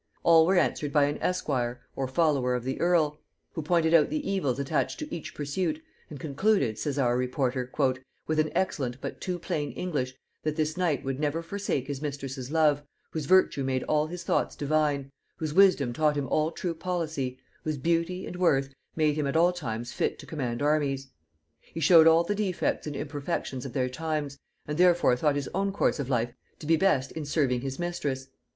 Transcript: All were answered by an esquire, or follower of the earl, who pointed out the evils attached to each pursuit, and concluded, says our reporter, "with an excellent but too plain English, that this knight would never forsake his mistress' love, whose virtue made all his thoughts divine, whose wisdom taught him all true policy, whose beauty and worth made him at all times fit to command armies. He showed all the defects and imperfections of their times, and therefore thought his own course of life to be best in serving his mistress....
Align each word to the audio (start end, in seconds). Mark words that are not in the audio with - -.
All 0.23 0.47
were 0.47 0.55
answered 0.55 0.91
by 0.91 1.03
an 1.03 1.19
esquire, 1.21 1.79
or 1.95 2.07
follower 2.07 2.55
of 2.55 2.63
the 2.63 2.81
earl, 2.81 3.19
who 3.53 3.61
pointed 3.61 3.93
out 3.93 4.09
the 4.09 4.27
evils 4.27 4.57
attached 4.57 4.97
to 4.97 5.15
each 5.15 5.35
pursuit, 5.35 5.79
and 6.09 6.19
concluded, 6.19 6.79
says 6.79 6.97
our 6.97 7.15
reporter, 7.15 7.71
"with 8.25 8.39
an 8.39 8.49
excellent 8.55 8.99
but 8.99 9.21
too 9.21 9.37
plain 9.37 9.71
English, 9.73 10.15
that 10.41 10.55
this 10.55 10.75
knight 10.75 11.03
would 11.05 11.19
never 11.19 11.43
forsake 11.43 11.85
his 11.85 12.01
mistress' 12.01 12.49
love, 12.49 12.81
whose 13.11 13.27
virtue 13.27 13.63
made 13.63 13.83
all 13.83 14.07
his 14.07 14.23
thoughts 14.23 14.55
divine, 14.55 15.11
whose 15.37 15.53
wisdom 15.53 15.93
taught 15.93 16.15
him 16.17 16.27
all 16.29 16.49
true 16.49 16.73
policy, 16.73 17.37
whose 17.63 17.77
beauty 17.77 18.25
and 18.25 18.37
worth 18.37 18.73
made 18.95 19.13
him 19.13 19.27
at 19.27 19.37
all 19.37 19.53
times 19.53 19.91
fit 19.93 20.17
to 20.17 20.25
command 20.25 20.63
armies. 20.63 21.11
He 21.59 21.79
showed 21.79 22.07
all 22.07 22.23
the 22.23 22.33
defects 22.33 22.87
and 22.87 22.95
imperfections 22.95 23.67
of 23.67 23.73
their 23.73 23.87
times, 23.87 24.39
and 24.67 24.79
therefore 24.79 25.15
thought 25.15 25.35
his 25.35 25.49
own 25.53 25.71
course 25.71 25.99
of 25.99 26.09
life 26.09 26.33
to 26.57 26.65
be 26.65 26.75
best 26.75 27.11
in 27.11 27.23
serving 27.23 27.61
his 27.61 27.77
mistress.... 27.77 28.29